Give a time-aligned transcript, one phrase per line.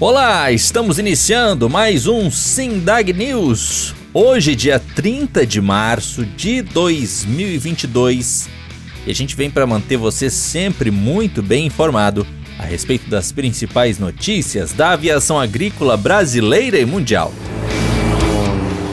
[0.00, 3.92] Olá, estamos iniciando mais um Sindag News.
[4.14, 8.48] Hoje, dia 30 de março de 2022,
[9.04, 12.24] e a gente vem para manter você sempre muito bem informado
[12.60, 17.34] a respeito das principais notícias da aviação agrícola brasileira e mundial.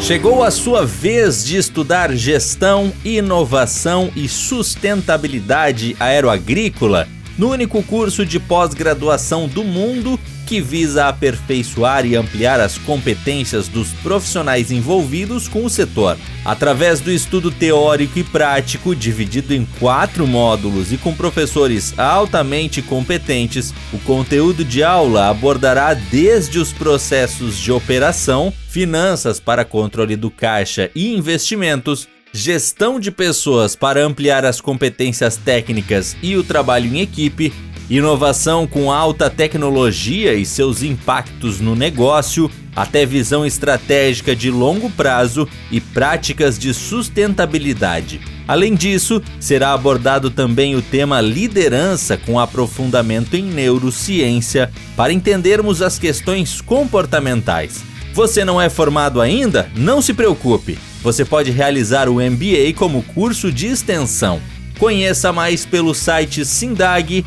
[0.00, 7.06] Chegou a sua vez de estudar gestão, inovação e sustentabilidade aeroagrícola
[7.36, 13.88] no único curso de pós-graduação do mundo que visa aperfeiçoar e ampliar as competências dos
[13.94, 16.18] profissionais envolvidos com o setor.
[16.44, 23.72] Através do estudo teórico e prático, dividido em quatro módulos e com professores altamente competentes,
[23.92, 30.90] o conteúdo de aula abordará desde os processos de operação, finanças para controle do caixa
[30.94, 37.52] e investimentos, gestão de pessoas para ampliar as competências técnicas e o trabalho em equipe,
[37.88, 45.48] inovação com alta tecnologia e seus impactos no negócio, até visão estratégica de longo prazo
[45.70, 48.20] e práticas de sustentabilidade.
[48.48, 56.00] Além disso, será abordado também o tema liderança com aprofundamento em neurociência para entendermos as
[56.00, 57.84] questões comportamentais.
[58.12, 59.70] Você não é formado ainda?
[59.76, 60.76] Não se preocupe.
[61.04, 64.40] Você pode realizar o MBA como curso de extensão.
[64.78, 67.24] Conheça mais pelo site sindag.org.br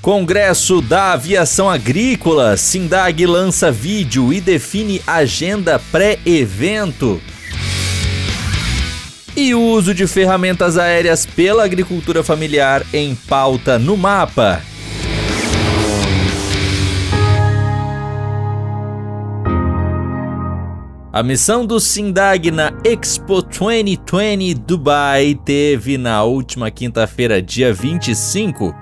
[0.00, 7.20] Congresso da Aviação Agrícola, Sindag lança vídeo e define agenda pré-evento.
[9.36, 14.62] E o uso de ferramentas aéreas pela agricultura familiar em pauta no mapa.
[21.16, 28.74] A missão do Sindag na Expo 2020 Dubai teve na última quinta-feira, dia 25,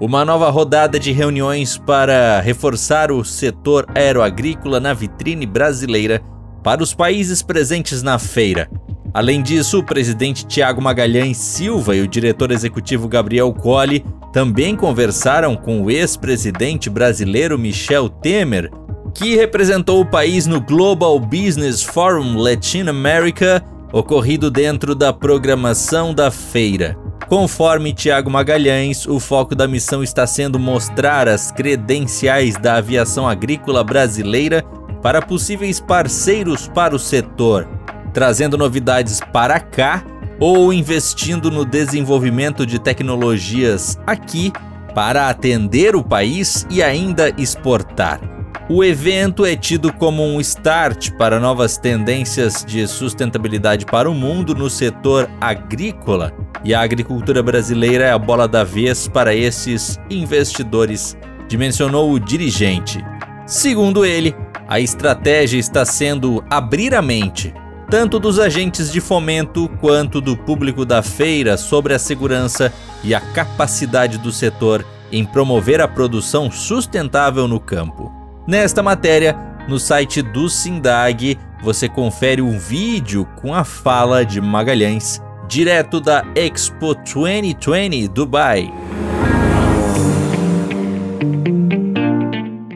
[0.00, 6.22] uma nova rodada de reuniões para reforçar o setor aeroagrícola na vitrine brasileira
[6.62, 8.70] para os países presentes na feira.
[9.12, 15.54] Além disso, o presidente Tiago Magalhães Silva e o diretor executivo Gabriel Colli também conversaram
[15.54, 18.70] com o ex-presidente brasileiro Michel Temer
[19.14, 23.62] que representou o país no Global Business Forum Latin America,
[23.92, 26.96] ocorrido dentro da programação da feira.
[27.28, 33.82] Conforme Tiago Magalhães, o foco da missão está sendo mostrar as credenciais da aviação agrícola
[33.82, 34.62] brasileira
[35.02, 37.68] para possíveis parceiros para o setor,
[38.12, 40.04] trazendo novidades para cá
[40.38, 44.52] ou investindo no desenvolvimento de tecnologias aqui
[44.94, 48.41] para atender o país e ainda exportar.
[48.68, 54.54] O evento é tido como um start para novas tendências de sustentabilidade para o mundo
[54.54, 56.32] no setor agrícola,
[56.64, 61.16] e a agricultura brasileira é a bola da vez para esses investidores,
[61.48, 63.04] dimensionou o dirigente.
[63.46, 64.34] Segundo ele,
[64.68, 67.52] a estratégia está sendo abrir a mente,
[67.90, 72.72] tanto dos agentes de fomento quanto do público da feira, sobre a segurança
[73.02, 78.21] e a capacidade do setor em promover a produção sustentável no campo.
[78.46, 79.36] Nesta matéria,
[79.68, 86.24] no site do Sindag, você confere um vídeo com a fala de Magalhães, direto da
[86.34, 88.68] Expo 2020 Dubai.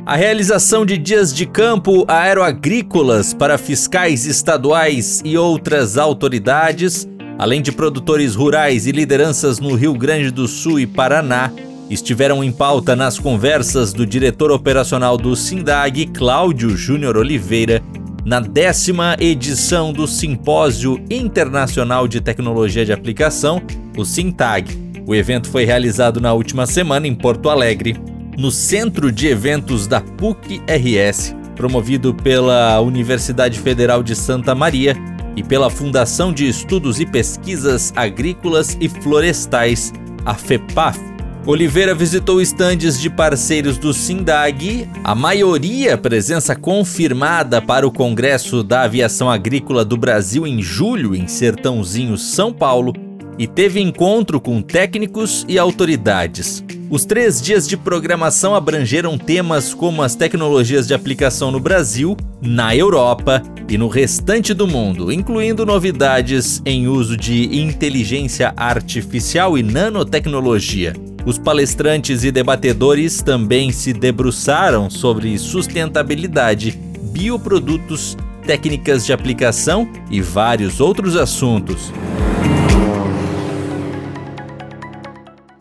[0.07, 7.73] A realização de dias de campo aeroagrícolas para fiscais estaduais e outras autoridades, além de
[7.73, 11.51] produtores rurais e lideranças no Rio Grande do Sul e Paraná,
[11.91, 17.83] estiveram em pauta nas conversas do diretor operacional do SINDAG, Cláudio Júnior Oliveira,
[18.25, 23.63] na décima edição do Simpósio Internacional de Tecnologia de Aplicação,
[23.97, 24.87] o SINTAG.
[25.07, 27.97] O evento foi realizado na última semana em Porto Alegre
[28.37, 34.97] no Centro de Eventos da PUC-RS, promovido pela Universidade Federal de Santa Maria
[35.37, 39.93] e pela Fundação de Estudos e Pesquisas Agrícolas e Florestais,
[40.25, 41.16] a FEPAF.
[41.47, 48.83] Oliveira visitou estandes de parceiros do SINDAG, a maioria presença confirmada para o Congresso da
[48.83, 52.93] Aviação Agrícola do Brasil em julho em Sertãozinho, São Paulo,
[53.39, 56.65] e teve encontro com técnicos e autoridades.
[56.91, 62.75] Os três dias de programação abrangeram temas como as tecnologias de aplicação no Brasil, na
[62.75, 71.06] Europa e no restante do mundo, incluindo novidades em uso de inteligência artificial e nanotecnologia.
[71.27, 80.81] Os palestrantes e debatedores também se debruçaram sobre sustentabilidade, bioprodutos, técnicas de aplicação e vários
[80.81, 81.93] outros assuntos.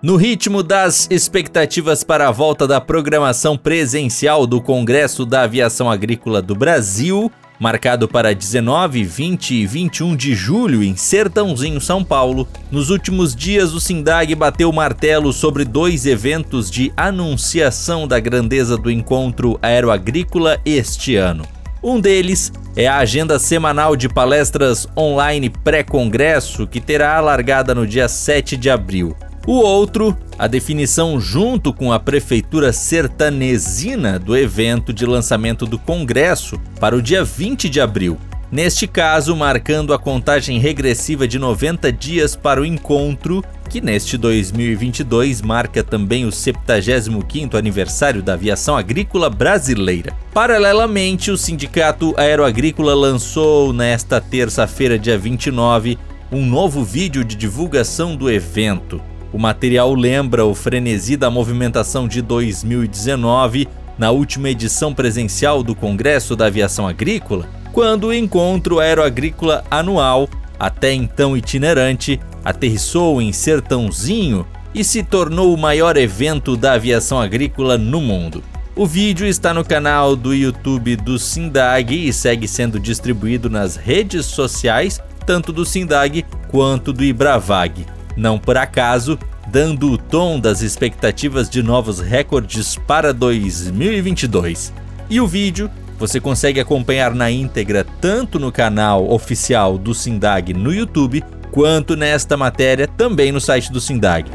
[0.04, 6.44] No ritmo das expectativas para a volta da programação presencial do Congresso da Aviação Agrícola
[6.44, 12.90] do Brasil, marcado para 19, 20 e 21 de julho em Sertãozinho, São Paulo, nos
[12.90, 19.58] últimos dias o Sindag bateu martelo sobre dois eventos de anunciação da grandeza do encontro
[19.62, 21.46] aeroagrícola este ano.
[21.84, 27.86] Um deles é a agenda semanal de palestras online pré-congresso que terá a largada no
[27.86, 29.16] dia 7 de abril.
[29.48, 36.60] O outro, a definição junto com a prefeitura sertanesina do evento de lançamento do Congresso
[36.80, 38.18] para o dia 20 de abril.
[38.52, 45.44] Neste caso, marcando a contagem regressiva de 90 dias para o encontro, que neste 2022
[45.44, 50.12] marca também o 75º aniversário da aviação agrícola brasileira.
[50.34, 56.00] Paralelamente, o Sindicato Aeroagrícola lançou nesta terça-feira, dia 29,
[56.32, 59.00] um novo vídeo de divulgação do evento.
[59.36, 63.68] O material lembra o frenesi da movimentação de 2019,
[63.98, 70.94] na última edição presencial do Congresso da Aviação Agrícola, quando o encontro aeroagrícola anual, até
[70.94, 78.00] então itinerante, aterrissou em Sertãozinho e se tornou o maior evento da aviação agrícola no
[78.00, 78.42] mundo.
[78.74, 84.28] O vídeo está no canal do YouTube do Sindag e segue sendo distribuído nas redes
[84.28, 87.95] sociais, tanto do Sindag quanto do Ibravag.
[88.16, 94.74] Não por acaso, dando o tom das expectativas de novos recordes para 2022.
[95.10, 100.74] E o vídeo você consegue acompanhar na íntegra tanto no canal oficial do Sindag no
[100.74, 104.30] YouTube, quanto nesta matéria também no site do Sindag.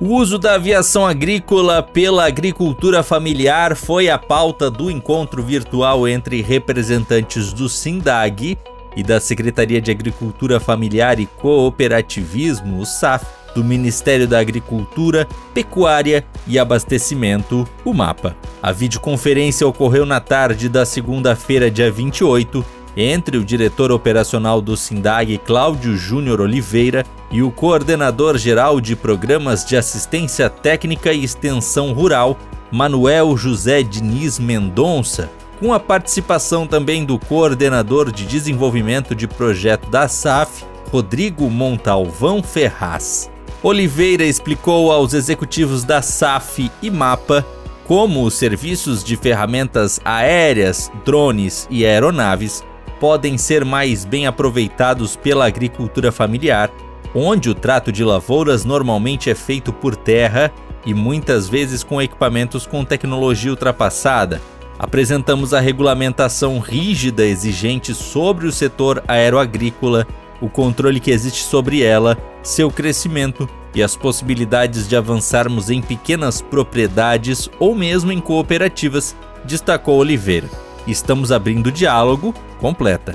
[0.00, 6.40] O uso da aviação agrícola pela agricultura familiar foi a pauta do encontro virtual entre
[6.40, 8.56] representantes do SINDAG
[8.96, 16.24] e da Secretaria de Agricultura Familiar e Cooperativismo, o SAF, do Ministério da Agricultura, Pecuária
[16.46, 18.36] e Abastecimento, o MAPA.
[18.62, 22.64] A videoconferência ocorreu na tarde da segunda-feira, dia 28,
[22.96, 29.64] entre o diretor operacional do SINDAG, Cláudio Júnior Oliveira, e o coordenador geral de programas
[29.64, 32.36] de assistência técnica e extensão rural,
[32.72, 35.30] Manuel José Diniz Mendonça,
[35.60, 43.30] com a participação também do coordenador de desenvolvimento de projeto da SAF, Rodrigo Montalvão Ferraz.
[43.62, 47.46] Oliveira explicou aos executivos da SAF e MAPA
[47.86, 52.64] como os serviços de ferramentas aéreas, drones e aeronaves
[52.98, 56.70] podem ser mais bem aproveitados pela agricultura familiar,
[57.14, 60.52] onde o trato de lavouras normalmente é feito por terra
[60.86, 64.40] e muitas vezes com equipamentos com tecnologia ultrapassada,
[64.80, 70.06] apresentamos a regulamentação rígida exigente sobre o setor aeroagrícola,
[70.40, 76.40] o controle que existe sobre ela, seu crescimento e as possibilidades de avançarmos em pequenas
[76.40, 80.48] propriedades ou mesmo em cooperativas, destacou Oliveira.
[80.86, 83.14] Estamos abrindo diálogo, completa.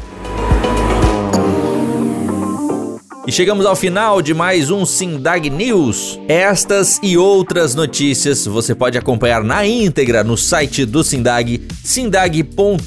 [3.28, 6.20] E chegamos ao final de mais um Sindag News.
[6.28, 12.86] Estas e outras notícias você pode acompanhar na íntegra no site do Sindag, sindag.org.br.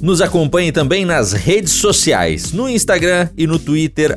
[0.00, 4.16] Nos acompanhe também nas redes sociais, no Instagram e no Twitter,